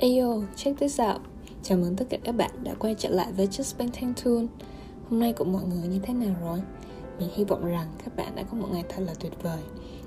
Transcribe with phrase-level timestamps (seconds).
[0.00, 1.20] Ayo, check this out.
[1.62, 4.44] Chào mừng tất cả các bạn đã quay trở lại với Just Bang Thanh Tool
[5.10, 6.62] Hôm nay của mọi người như thế nào rồi?
[7.18, 9.58] Mình hy vọng rằng các bạn đã có một ngày thật là tuyệt vời.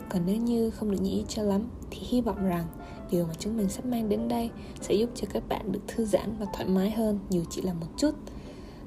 [0.09, 2.65] Còn nếu như không được như ý cho lắm Thì hy vọng rằng
[3.11, 4.49] điều mà chúng mình sắp mang đến đây
[4.81, 7.73] Sẽ giúp cho các bạn được thư giãn và thoải mái hơn Dù chỉ là
[7.73, 8.15] một chút.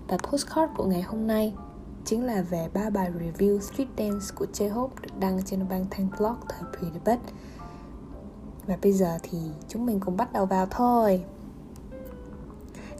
[0.08, 1.52] Và postcard của ngày hôm nay
[2.04, 6.08] chính là về ba bài review street dance của J-Hope được đăng trên bang Thanh
[6.18, 7.30] Vlog thời pre-debate
[8.66, 11.24] và bây giờ thì chúng mình cùng bắt đầu vào thôi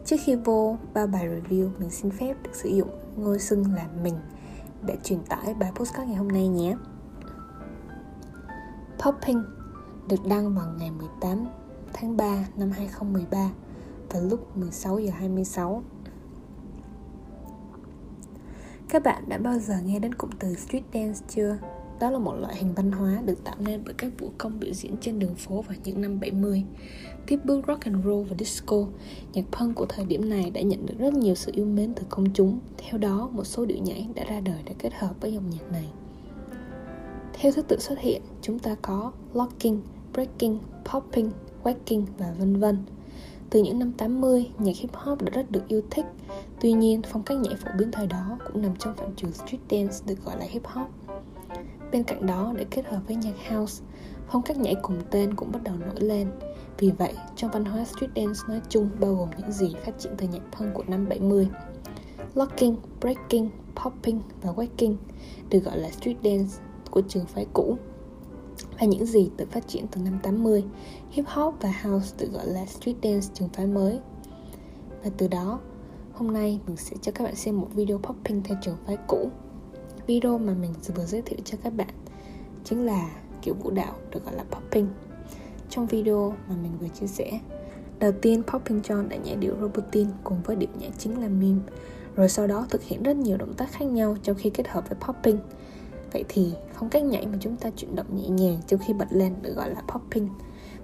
[0.05, 3.87] Trước khi vô ba bài review, Mình xin phép được sử dụng ngôi xưng là
[4.03, 4.15] mình
[4.83, 6.77] Để truyền tải bài postcard ngày hôm nay nhé
[8.99, 9.45] Popping
[10.09, 11.47] được đăng vào ngày 18
[11.93, 13.51] tháng 3 năm 2013
[14.11, 15.83] vào lúc 16 giờ 26.
[18.89, 21.59] Các bạn đã bao giờ nghe đến cụm từ street dance chưa?
[22.01, 24.73] Đó là một loại hình văn hóa được tạo nên bởi các vũ công biểu
[24.73, 26.65] diễn trên đường phố vào những năm 70.
[27.27, 28.87] Tiếp bước rock and roll và disco,
[29.33, 32.03] nhạc punk của thời điểm này đã nhận được rất nhiều sự yêu mến từ
[32.09, 32.59] công chúng.
[32.79, 35.73] Theo đó, một số điệu nhảy đã ra đời để kết hợp với dòng nhạc
[35.73, 35.89] này.
[37.33, 39.81] Theo thứ tự xuất hiện, chúng ta có locking,
[40.13, 40.59] breaking,
[40.93, 41.31] popping,
[41.63, 42.79] wacking và vân vân.
[43.51, 46.07] Từ những năm 80, nhạc hip hop đã rất được yêu thích.
[46.61, 49.61] Tuy nhiên, phong cách nhảy phổ biến thời đó cũng nằm trong phạm trù street
[49.71, 50.89] dance được gọi là hip hop.
[51.95, 53.85] Bên cạnh đó, để kết hợp với nhạc house,
[54.29, 56.31] phong cách nhảy cùng tên cũng bắt đầu nổi lên.
[56.79, 60.13] Vì vậy, trong văn hóa street dance nói chung bao gồm những gì phát triển
[60.19, 61.49] từ nhạc punk của năm 70.
[62.35, 63.49] Locking, breaking,
[63.85, 64.97] popping và waking
[65.51, 66.57] được gọi là street dance
[66.91, 67.77] của trường phái cũ
[68.81, 70.65] và những gì tự phát triển từ năm 80
[71.11, 74.01] hip hop và house được gọi là street dance trường phái mới
[75.05, 75.61] và từ đó
[76.13, 79.31] hôm nay mình sẽ cho các bạn xem một video popping theo trường phái cũ
[80.07, 81.89] video mà mình vừa giới thiệu cho các bạn
[82.65, 83.11] chính là
[83.43, 84.89] kiểu vũ đạo được gọi là popping.
[85.71, 87.41] Trong video mà mình vừa chia sẻ,
[87.99, 91.61] đầu tiên popping John đã nhảy điệu robotin cùng với điệu nhảy chính là meme.
[92.17, 94.89] Rồi sau đó thực hiện rất nhiều động tác khác nhau trong khi kết hợp
[94.89, 95.39] với popping.
[96.13, 99.09] Vậy thì phong cách nhảy mà chúng ta chuyển động nhẹ nhàng trong khi bật
[99.11, 100.29] lên được gọi là popping.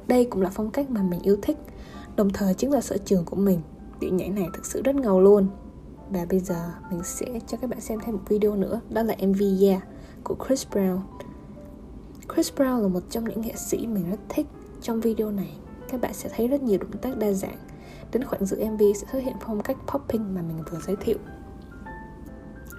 [0.09, 1.57] Đây cũng là phong cách mà mình yêu thích,
[2.17, 3.61] đồng thời chính là sở trường của mình.
[4.01, 5.49] Điệu nhảy này thực sự rất ngầu luôn
[6.11, 8.81] và bây giờ mình sẽ cho các bạn xem thêm một video nữa.
[8.91, 9.83] Đó là MV Yeah
[10.25, 10.99] của Chris Brown.
[12.35, 14.47] Chris Brown là một trong những nghệ sĩ mình rất thích
[14.83, 15.53] Trong video này.
[15.89, 17.59] Các bạn sẽ thấy rất nhiều động tác đa dạng.
[18.13, 21.19] Đến khoảng giữa MV sẽ xuất hiện phong cách popping mà mình vừa giới thiệu.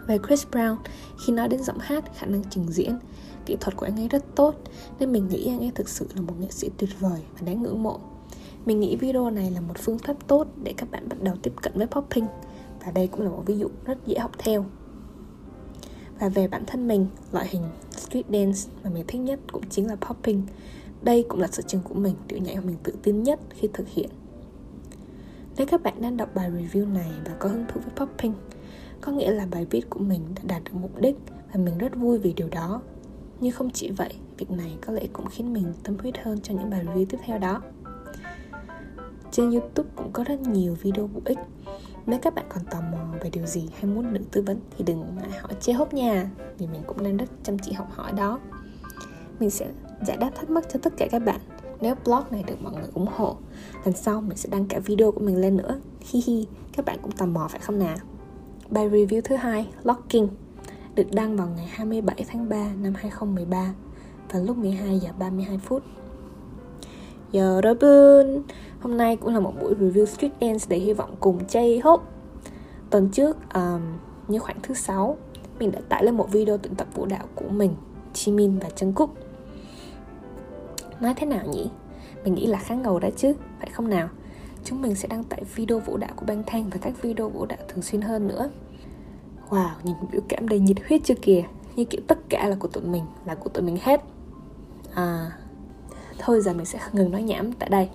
[0.08, 0.76] Về Chris Brown,
[1.26, 3.00] khi nói đến giọng hát, khả năng trình diễn,
[3.46, 4.56] kỹ thuật của anh ấy rất tốt
[5.00, 7.64] Nên mình nghĩ anh ấy thực sự là một nghệ sĩ tuyệt vời và đáng
[7.64, 8.00] ngưỡng mộ.
[8.66, 11.54] Mình nghĩ video này là một phương pháp tốt để các bạn bắt đầu tiếp
[11.62, 12.26] cận với popping
[12.86, 14.66] và đây cũng là một ví dụ rất dễ học theo.
[16.20, 19.88] Và về bản thân mình, loại hình street dance mà mình thích nhất cũng chính
[19.88, 20.42] là popping.
[21.02, 23.70] Đây cũng là sở trường của mình, điệu nhảy mà mình tự tin nhất khi
[23.74, 24.10] thực hiện.
[25.58, 28.34] Nếu các bạn đang đọc bài review này và có hứng thú với popping,
[29.02, 31.16] có nghĩa là bài viết của mình đã đạt được mục đích
[31.54, 32.82] và mình rất vui vì điều đó.
[33.40, 36.54] Nhưng không chỉ vậy, việc này có lẽ cũng khiến mình tâm huyết hơn cho
[36.54, 37.62] những bài review tiếp theo đó.
[39.32, 41.40] Trên youtube cũng có rất nhiều video bổ ích
[42.06, 44.84] nếu các bạn còn tò mò về điều gì hay muốn được tư vấn thì
[44.84, 46.30] đừng ngại hỏi chế hốt nha.
[46.58, 48.40] Vì mình cũng đang rất chăm chỉ học hỏi đó.
[49.40, 49.68] Mình sẽ
[50.08, 51.40] giải đáp thắc mắc cho tất cả các bạn.
[51.82, 53.38] Nếu blog này được mọi người ủng hộ
[53.86, 55.80] Lần sau mình sẽ đăng cả video của mình lên nữa.
[56.02, 57.98] Hi hi, các bạn cũng tò mò phải không nào?
[58.70, 60.28] Bài review thứ hai, Locking
[60.96, 63.74] Được đăng vào ngày 27 tháng 3 năm 2013
[64.32, 65.84] Vào lúc 12 giờ 32 phút
[67.35, 68.43] 여러분
[68.81, 72.05] Hôm nay cũng là một buổi review street dance để hy vọng cùng J Hope
[72.91, 73.81] Tuần trước, um,
[74.29, 75.17] như khoảng thứ sáu
[75.59, 77.75] Mình đã tải lên một video tuyển tập vũ đạo của mình
[78.15, 79.11] Jimin và Chân Cúc
[81.01, 81.71] Nói thế nào nhỉ?
[82.25, 84.09] Mình nghĩ là khá ngầu đó chứ, phải không nào?
[84.65, 87.47] Chúng mình sẽ đăng tải video vũ đạo của Bang Thanh và các video vũ
[87.47, 88.51] đạo thường xuyên hơn nữa
[89.49, 91.43] Wow, nhìn biểu cảm đầy nhiệt huyết chưa kìa
[91.77, 94.01] Như kiểu tất cả là của tụi mình, là của tụi mình hết
[94.95, 95.31] À,
[96.22, 97.90] thôi giờ mình sẽ ngừng nói nhảm tại đây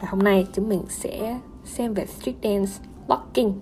[0.00, 2.72] và hôm nay chúng mình sẽ xem về street dance
[3.06, 3.60] blocking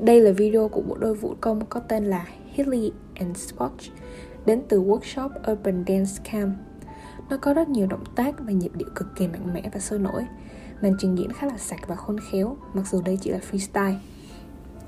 [0.00, 3.90] đây là video của bộ đôi vũ công có tên là Hilly and Swatch
[4.46, 6.54] đến từ workshop Urban Dance Camp.
[7.30, 9.98] Nó có rất nhiều động tác và nhịp điệu cực kỳ mạnh mẽ và sôi
[9.98, 10.26] nổi.
[10.82, 13.96] Màn trình diễn khá là sạch và khôn khéo, mặc dù đây chỉ là freestyle.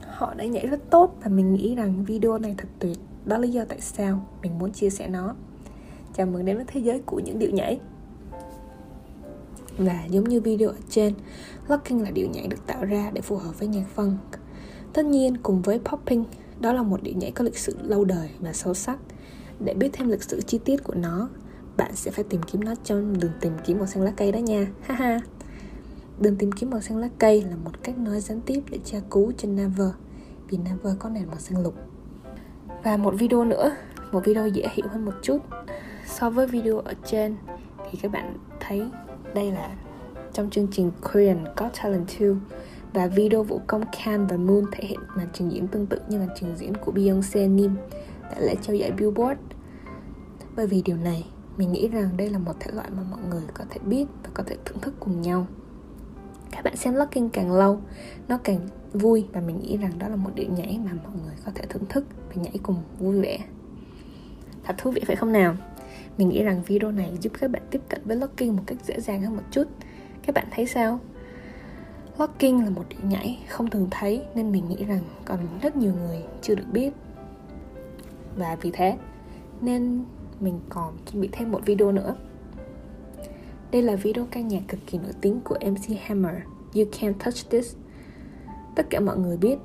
[0.06, 2.99] Họ đã nhảy rất tốt và mình nghĩ rằng video này thật tuyệt.
[3.25, 5.34] Đó là lý do tại sao mình muốn chia sẻ nó.
[6.16, 7.81] Chào mừng đến với thế giới của những điệu nhảy.
[9.78, 11.14] Và giống như video ở trên
[11.69, 14.16] Locking là điệu nhảy được tạo ra để phù hợp với nhạc funk.
[14.93, 16.25] Tất nhiên cùng với popping
[16.61, 18.99] Đó là một điệu nhảy có lịch sử lâu đời và sâu sắc.
[19.61, 21.28] Để biết thêm lịch sử chi tiết của nó
[21.76, 24.38] Bạn sẽ phải tìm kiếm nó trong đường tìm kiếm màu xanh lá cây đó
[24.38, 24.66] nha.
[24.82, 25.20] Haha
[26.20, 28.99] đường tìm kiếm màu xanh lá cây là một cách nói gián tiếp để tra
[29.11, 29.90] cứu trên Naver
[30.49, 31.75] vì Naver có nền màu xanh lục.
[32.84, 33.76] Và một video nữa,
[34.12, 35.38] một video dễ hiểu hơn một chút
[36.14, 37.37] so với video ở trên
[37.90, 38.82] thì các bạn thấy
[39.34, 39.76] đây là
[40.32, 42.28] trong chương trình Korean Got Talent 2
[42.93, 46.19] và video vũ công Can và Moon thể hiện màn trình diễn tương tự như
[46.19, 47.76] màn trình diễn của Beyoncé Nim
[48.31, 49.40] tại lễ trao giải Billboard.
[50.56, 51.26] Bởi vì điều này,
[51.56, 54.31] mình nghĩ rằng đây là một thể loại mà mọi người có thể biết và
[54.34, 55.46] có thể thưởng thức cùng nhau.
[56.50, 57.81] Các bạn xem locking càng lâu,
[58.28, 58.61] nó càng
[58.93, 61.64] vui và mình nghĩ rằng đó là một điệu nhảy mà mọi người có thể
[61.69, 63.38] thưởng thức và nhảy cùng vui vẻ.
[64.64, 65.56] Thật thú vị phải không nào?
[66.19, 69.00] Mình nghĩ rằng video này giúp các bạn tiếp cận với locking một cách dễ
[69.00, 69.64] dàng hơn một chút.
[70.22, 71.00] Các bạn thấy sao?
[72.19, 75.93] Locking là một điệu nhảy không thường thấy nên mình nghĩ rằng còn rất nhiều
[75.94, 76.93] người chưa được biết.
[78.37, 78.99] Và vì thế
[79.61, 80.05] nên
[80.40, 82.16] mình còn chuẩn bị thêm một video nữa.
[83.70, 86.34] Đây là video ca nhạc cực kỳ nổi tiếng của MC Hammer,
[86.75, 87.76] You Can't Touch This.
[88.75, 89.58] Tất cả mọi người biết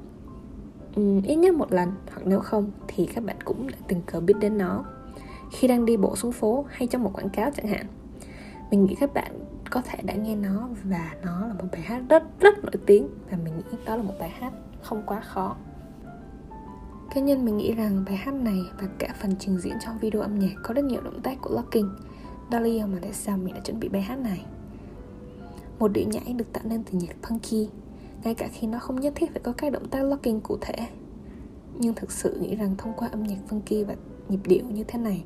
[0.95, 4.19] ừ, ít nhất một lần hoặc nếu không thì các bạn cũng đã tình cờ
[4.19, 4.85] biết đến nó
[5.51, 7.85] khi đang đi bộ xuống phố hay trong một quảng cáo chẳng hạn.
[8.71, 9.31] Mình nghĩ các bạn
[9.69, 13.07] có thể đã nghe nó và nó là một bài hát rất rất nổi tiếng
[13.31, 15.55] và mình nghĩ đó là một bài hát không quá khó.
[17.15, 20.21] Cá nhân mình nghĩ rằng bài hát này và cả phần trình diễn trong video
[20.21, 21.89] âm nhạc có rất nhiều động tác của locking
[22.51, 24.45] đó là lý do mà tại sao mình đã chuẩn bị bài hát này?
[25.79, 27.69] Một điệu nhảy được tạo nên từ nhạc punky,
[28.23, 30.87] ngay cả khi nó không nhất thiết phải có các động tác locking cụ thể.
[31.79, 33.95] Nhưng thực sự nghĩ rằng thông qua âm nhạc funky và
[34.29, 35.23] nhịp điệu như thế này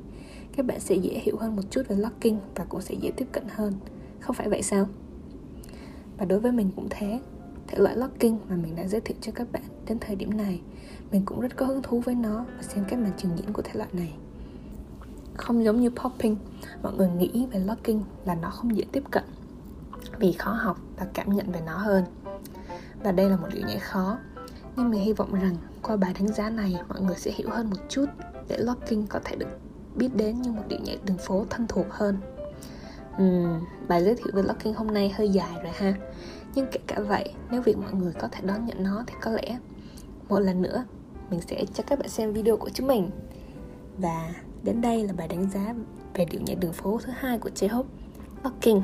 [0.56, 3.26] các bạn sẽ dễ hiểu hơn một chút về locking và cũng sẽ dễ tiếp
[3.32, 3.72] cận hơn.
[4.20, 4.88] Không phải vậy sao?
[6.18, 7.20] Và đối với mình cũng thế.
[7.66, 10.60] Thể loại locking mà mình đã giới thiệu cho các bạn đến thời điểm này,
[11.12, 13.62] mình cũng rất có hứng thú với nó và xem các màn trình diễn của
[13.62, 14.14] thể loại này.
[15.34, 16.36] Không giống như popping,
[16.82, 19.24] mọi người nghĩ về locking là nó không dễ tiếp cận
[20.18, 22.04] vì khó học và cảm nhận về nó hơn.
[23.02, 24.18] Và đây là một điều nhảy khó,
[24.76, 27.70] nhưng mình hy vọng rằng qua bài đánh giá này, mọi người sẽ hiểu hơn
[27.70, 28.06] một chút
[28.48, 29.48] để locking có thể được
[29.94, 32.16] biết đến như một điệu nhảy đường phố thân thuộc hơn.
[33.22, 35.94] Uhm, bài giới thiệu về locking hôm nay hơi dài rồi ha.
[36.54, 39.30] Nhưng kể cả vậy nếu việc mọi người có thể đón nhận nó thì có
[39.30, 39.58] lẽ
[40.28, 40.84] một lần nữa
[41.30, 43.10] mình sẽ cho các bạn xem video của chúng mình.
[43.98, 45.74] Và đến đây là bài đánh giá
[46.14, 47.84] về điệu nhảy đường phố thứ hai của J-Hope
[48.44, 48.82] Locking.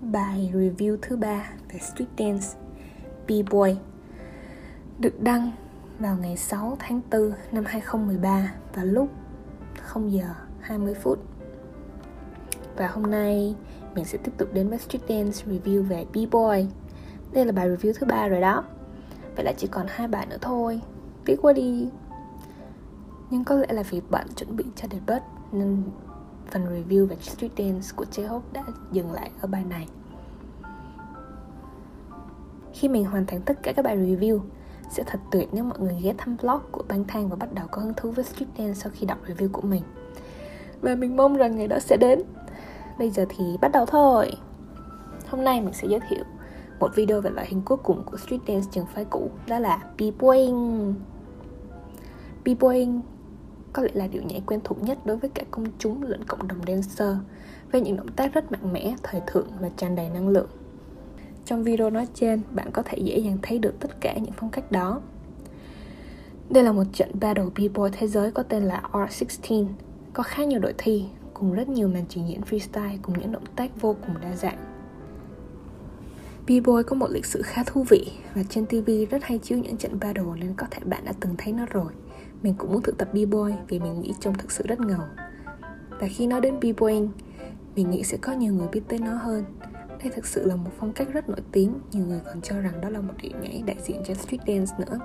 [0.00, 2.46] Bài review thứ ba về Street Dance
[3.26, 3.74] B-Boy
[4.98, 5.50] được đăng
[6.00, 9.08] vào ngày 6 tháng 4 năm 2013 vào lúc
[9.82, 10.24] 0 giờ
[10.60, 11.18] 20 phút.
[12.76, 13.56] Và hôm nay
[13.94, 16.66] mình sẽ tiếp tục đến với Street Dance review về B-Boy.
[17.32, 18.64] Đây là bài review thứ ba rồi đó.
[19.36, 20.80] Vậy là chỉ còn hai bài nữa thôi.
[21.24, 21.88] Viết qua đi.
[23.30, 25.22] Nhưng có lẽ là vì bạn chuẩn bị cho debut
[25.52, 25.82] Nên
[26.50, 29.88] phần review về Street Dance của J-Hope đã dừng lại ở bài này.
[32.72, 34.40] Khi mình hoàn thành tất cả các bài review
[34.90, 37.66] sẽ thật tuyệt nếu mọi người ghé thăm blog của Bang Thang và bắt đầu
[37.70, 39.82] có hứng thú với Street Dance sau khi đọc review của mình.
[40.80, 42.22] Và mình mong rằng ngày đó sẽ đến.
[42.98, 44.32] Bây giờ thì bắt đầu thôi.
[45.28, 46.24] Hôm nay mình sẽ giới thiệu
[46.80, 49.82] một video về loại hình cuối cùng của Street Dance trường phái cũ, đó là
[49.98, 50.92] B-Boying.
[52.44, 53.00] B-Boying
[53.72, 56.48] có lẽ là điệu nhảy quen thuộc nhất đối với cả công chúng lẫn cộng
[56.48, 57.16] đồng dancer
[57.72, 60.48] với những động tác rất mạnh mẽ, thời thượng và tràn đầy năng lượng.
[61.50, 64.50] Trong video nói trên, bạn có thể dễ dàng thấy được tất cả những phong
[64.50, 65.00] cách đó.
[66.50, 69.66] Đây là một trận Battle B-Boy thế giới có tên là R16,
[70.12, 71.04] có khá nhiều đội thi,
[71.34, 74.58] cùng rất nhiều màn trình diễn freestyle cùng những động tác vô cùng đa dạng.
[76.46, 79.76] B-Boy có một lịch sử khá thú vị và trên TV rất hay chiếu những
[79.76, 81.92] trận battle nên có thể bạn đã từng thấy nó rồi.
[82.42, 85.02] Mình cũng muốn thử tập B-Boy vì mình nghĩ trông thực sự rất ngầu.
[86.00, 87.08] Và khi nói đến B-Boying,
[87.76, 89.44] mình nghĩ sẽ có nhiều người biết tới nó hơn
[90.02, 91.74] đây thực sự là một phong cách rất nổi tiếng.
[91.92, 94.72] Nhiều người còn cho rằng đó là một điệu nhảy đại diện cho street dance
[94.78, 94.98] nữa.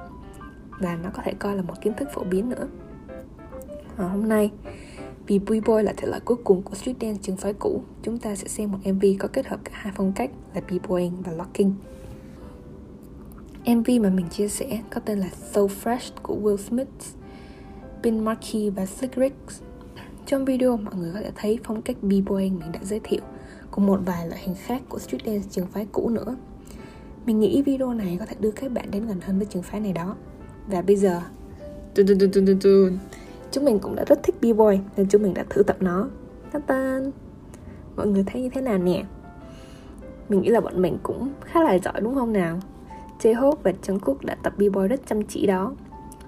[0.80, 2.68] Và nó có thể coi là một kiến thức phổ biến nữa.
[3.98, 4.52] Và hôm nay
[5.28, 8.36] vì B-boy là thể loại cuối cùng của street dance trường phái cũ Chúng ta
[8.36, 11.74] sẽ xem một MV có kết hợp cả hai phong cách là B-boying và locking.
[13.66, 16.88] MV mà mình chia sẻ có tên là So Fresh của Will Smith,
[18.04, 19.36] Bin Markey và Slick Rick
[20.25, 23.22] Trong video mọi người có thể thấy phong cách B-boying mình đã giới thiệu
[23.75, 26.36] cùng một vài loại hình khác của street dance trường phái cũ nữa.
[27.25, 29.79] Mình nghĩ video này có thể đưa các bạn đến gần hơn với trường phái
[29.82, 30.15] này đó.
[30.67, 31.22] Và bây giờ
[33.51, 36.10] chúng mình cũng đã rất thích b-boy nên chúng mình đã thử tập nó.
[36.67, 37.12] Tan.
[37.96, 39.03] Mọi người thấy như thế nào nè?
[40.29, 42.60] Mình nghĩ là bọn mình cũng khá là giỏi đúng không nào?
[43.22, 45.74] J-Hope và Jungkook đã tập b-boy rất chăm chỉ đó.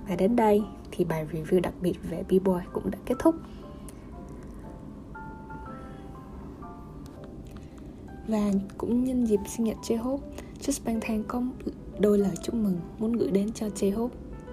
[0.09, 3.35] Và đến đây thì bài review đặc biệt về b-boy cũng đã kết thúc
[8.27, 10.19] Và cũng nhân dịp sinh nhật J-Hope,
[10.61, 11.43] Just Bang Thang có
[11.99, 14.09] đôi lời chúc mừng muốn gửi đến cho J-Hope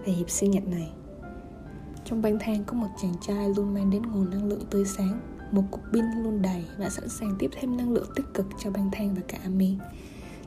[0.06, 0.90] về dịp sinh nhật này.
[2.04, 5.20] Trong bang thang có một chàng trai luôn mang đến nguồn năng lượng tươi sáng,
[5.50, 8.70] Một cục pin luôn đầy và sẵn sàng tiếp thêm năng lượng tích cực cho
[8.70, 9.76] bang thang và cả Ami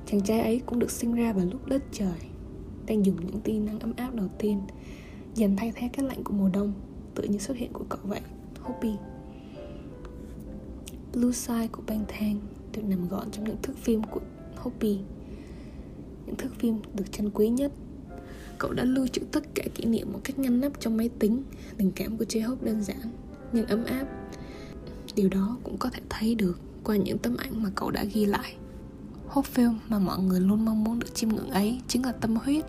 [0.05, 2.19] Chàng trai ấy cũng được sinh ra vào lúc đất trời,
[2.86, 4.62] Đang dùng những tia năng ấm áp đầu tiên,
[5.36, 6.74] Dần thay thế cái lạnh của mùa đông,
[7.15, 8.22] Tự như xuất hiện của cậu vậy,
[8.62, 8.91] Hopi.
[11.13, 12.39] Blue Side của bang thang
[12.77, 14.19] được nằm gọn trong những thước phim của
[14.55, 14.98] Hopi.
[16.25, 17.72] Những thước phim được trân quý nhất.
[18.57, 21.43] Cậu đã lưu trữ tất cả kỷ niệm một cách ngăn nắp trong máy tính.
[21.77, 23.12] Tình cảm của J-Hope đơn giản,
[23.53, 24.05] nhưng ấm áp.
[25.15, 28.25] Điều đó cũng có thể thấy được qua những tấm ảnh mà cậu đã ghi
[28.25, 28.55] lại.
[29.27, 32.36] Hope film mà mọi người luôn mong muốn được chiêm ngưỡng ấy chính là tâm
[32.36, 32.65] huyết.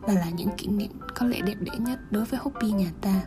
[0.00, 3.26] Và là những kỷ niệm có lẽ đẹp đẽ nhất đối với Hopi nhà ta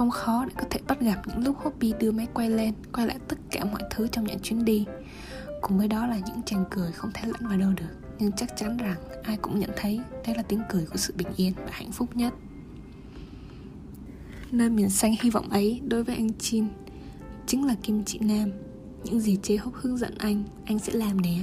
[0.00, 3.06] không khó để có thể bắt gặp những lúc Hobby đưa máy quay lên, Quay
[3.06, 4.86] lại tất cả mọi thứ trong những chuyến đi.
[5.60, 8.56] Cùng với đó là những chàng cười không thể lẫn vào đâu được, Nhưng chắc
[8.56, 11.70] chắn rằng ai cũng nhận thấy Đây là tiếng cười của sự bình yên và
[11.70, 12.34] hạnh phúc nhất.
[14.50, 16.66] Nơi miền xanh hy vọng ấy đối với anh Chin
[17.46, 18.50] Chính là Kim Chị Nam.
[19.04, 21.36] Những gì chế hốc hướng dẫn anh Anh sẽ làm nè.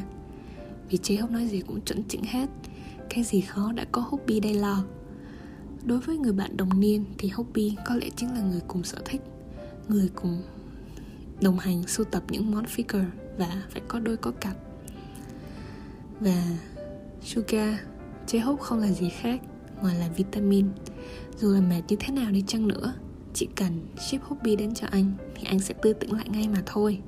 [0.90, 2.50] Vì chế hốc nói gì cũng chuẩn chỉnh hết.
[3.10, 4.84] Cái gì khó đã có Hopi đây lo.
[5.88, 8.98] Đối với người bạn đồng niên thì hobby có lẽ chính là người cùng sở
[9.06, 9.22] thích,
[9.88, 10.42] Người cùng
[11.42, 13.06] đồng hành sưu tập những món figure
[13.38, 14.58] và phải có đôi có cặp.
[16.20, 16.44] Và
[17.22, 17.76] sugar,
[18.28, 19.42] chế hút không là gì khác,
[19.82, 20.68] ngoài là vitamin.
[21.38, 22.94] Dù là mệt như thế nào đi chăng nữa,
[23.34, 26.64] chỉ cần ship hobby đến cho anh thì anh sẽ tư tỉnh lại ngay mà
[26.66, 27.02] thôi.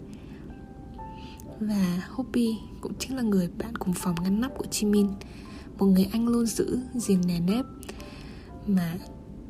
[1.59, 5.09] Và hobby cũng chính là người bạn cùng phòng ngăn nắp của Jimin,
[5.77, 7.65] một người anh luôn giữ gìn nề nếp
[8.69, 8.97] mà,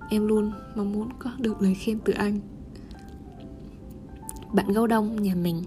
[0.10, 2.40] em luôn mong muốn có được lời khen từ anh.
[4.54, 5.64] Bạn gấu đông nhà mình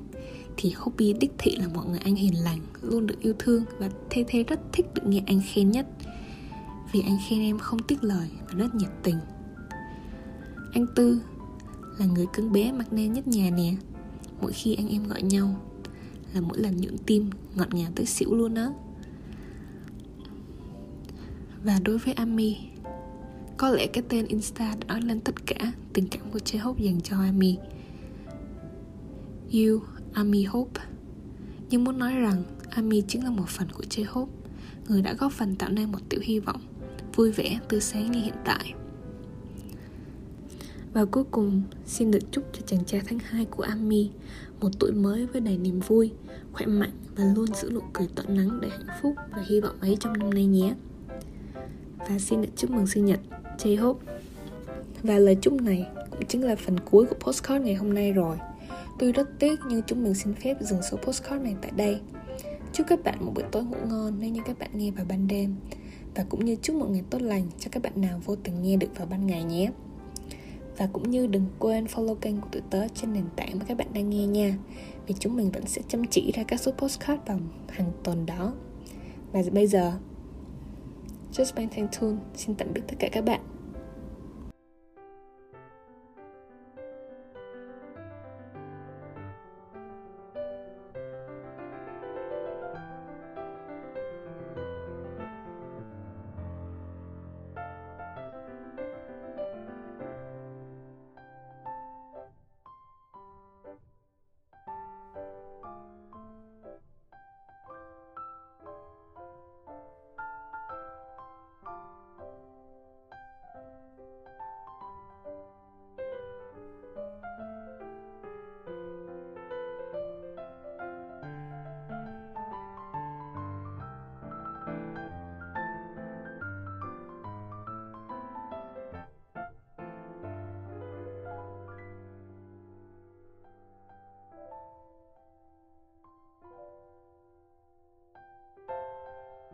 [0.56, 3.90] thì hobby đích thị là một người anh hiền lành, luôn được yêu thương và
[4.10, 5.86] thê thê rất thích được nghe anh khen nhất.
[6.92, 9.16] Vì anh khen em không tiếc lời và rất nhiệt tình.
[10.72, 11.20] Anh tư
[11.98, 13.74] là người cưng bé mặc nên nhất nhà nè.
[14.40, 15.54] Mỗi khi anh em gọi nhau
[16.34, 18.68] là mỗi lần nhượng tim ngọt ngào tới xỉu luôn á.
[21.64, 22.56] Và đối với Ami
[23.62, 27.00] có lẽ cái tên Insta đã nói lên tất cả tình cảm của J-Hope dành
[27.00, 27.58] cho Ami.
[29.52, 29.80] You,
[30.12, 30.80] Ami Hope.
[31.70, 34.26] Nhưng muốn nói rằng Ami chính là một phần của J-Hope
[34.88, 36.60] Người đã góp phần tạo nên một tiểu hy vọng
[37.14, 38.74] Vui vẻ, tươi sáng như hiện tại.
[40.92, 44.10] Và cuối cùng xin được chúc cho chàng trai tháng 2 của Ami
[44.60, 46.12] Một tuổi mới với đầy niềm vui,
[46.52, 49.76] khỏe mạnh Và luôn giữ nụ cười tỏa nắng để hạnh phúc và hy vọng
[49.80, 50.74] ấy trong năm nay nhé.
[51.98, 53.20] Và xin được chúc mừng sinh nhật.
[53.62, 53.98] J-Hope
[55.02, 58.36] Và lời chúc này cũng chính là phần cuối của postcard ngày hôm nay rồi.
[58.98, 62.00] Tuy rất tiếc nhưng chúng mình xin phép dừng số postcard này tại đây.
[62.72, 65.28] Chúc các bạn một buổi tối ngủ ngon nếu như các bạn nghe vào ban
[65.28, 65.54] đêm.
[66.14, 68.76] Và cũng như chúc một ngày tốt lành cho các bạn nào vô tình nghe
[68.76, 69.70] được vào ban ngày nhé.
[70.76, 73.76] Và cũng như đừng quên follow kênh của tụi tớ trên nền tảng mà các
[73.76, 74.58] bạn đang nghe nha.
[75.06, 77.38] Vì chúng mình vẫn sẽ chăm chỉ ra các số postcard vào
[77.68, 78.52] hàng tuần đó.
[79.32, 79.92] Và bây giờ,
[81.32, 83.40] Just Bang Thanh Thun xin tạm biệt tất cả các bạn.